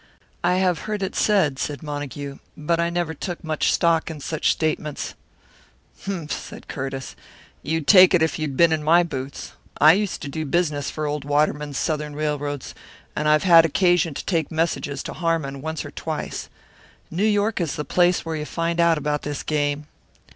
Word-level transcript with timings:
"I 0.43 0.55
have 0.55 0.79
heard 0.89 1.03
it 1.03 1.15
said," 1.15 1.59
said 1.59 1.83
Montague. 1.83 2.39
"But 2.57 2.79
I 2.79 2.89
never 2.89 3.13
took 3.13 3.43
much 3.43 3.71
stock 3.71 4.09
in 4.09 4.19
such 4.19 4.49
statements" 4.51 5.13
"Humph!" 6.05 6.31
said 6.31 6.67
Curtiss. 6.67 7.15
"You'd 7.61 7.85
take 7.85 8.15
it 8.15 8.23
if 8.23 8.39
you'd 8.39 8.57
been 8.57 8.71
in 8.71 8.81
my 8.83 9.03
boots. 9.03 9.51
I 9.79 9.93
used 9.93 10.23
to 10.23 10.27
do 10.27 10.43
business 10.43 10.89
for 10.89 11.05
old 11.05 11.23
Waterman's 11.23 11.77
Southern 11.77 12.15
railroads, 12.15 12.73
and 13.15 13.27
I've 13.29 13.43
had 13.43 13.63
occasion 13.63 14.15
to 14.15 14.25
take 14.25 14.49
messages 14.49 15.03
to 15.03 15.13
Harmon 15.13 15.61
once 15.61 15.85
or 15.85 15.91
twice. 15.91 16.49
New 17.11 17.21
York 17.23 17.61
is 17.61 17.75
the 17.75 17.85
place 17.85 18.25
where 18.25 18.35
you 18.35 18.45
find 18.45 18.79
out 18.79 18.97
about 18.97 19.21
this 19.21 19.43
game!" 19.43 19.85